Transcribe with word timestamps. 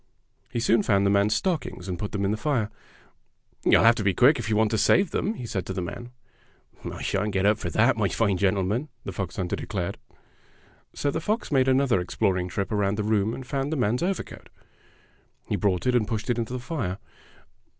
He 0.49 0.59
soon 0.59 0.81
found 0.81 1.05
the 1.05 1.11
man's 1.11 1.35
stockings 1.35 1.87
and 1.87 1.99
put 1.99 2.11
them 2.11 2.25
in 2.25 2.31
the 2.31 2.35
fire. 2.35 2.71
"You'll 3.63 3.83
have 3.83 3.93
to 3.97 4.03
be 4.03 4.15
quick 4.15 4.39
if 4.39 4.49
you 4.49 4.55
want 4.55 4.71
to 4.71 4.77
save 4.79 5.11
them," 5.11 5.35
he 5.35 5.45
said 5.45 5.63
to 5.67 5.73
the 5.73 5.81
man. 5.83 6.09
"I 6.91 7.03
shan't 7.03 7.33
get 7.33 7.45
up 7.45 7.59
for 7.59 7.69
that, 7.69 7.97
my 7.97 8.07
fine 8.07 8.37
gentle 8.37 8.63
man," 8.63 8.89
the 9.03 9.11
fox 9.11 9.35
hunter 9.35 9.55
declared. 9.55 9.99
So 10.95 11.11
the 11.11 11.21
fox 11.21 11.51
made 11.51 11.67
another 11.67 11.99
exploring 11.99 12.47
trip 12.47 12.71
around 12.71 12.95
the 12.97 13.03
room 13.03 13.31
and 13.35 13.45
found 13.45 13.71
the 13.71 13.77
man's 13.77 14.01
over 14.01 14.23
coat. 14.23 14.49
He 15.47 15.55
brought 15.55 15.85
it 15.85 15.93
and 15.93 16.07
pushed 16.07 16.31
it 16.31 16.39
into 16.39 16.53
the 16.53 16.59
fire. 16.59 16.97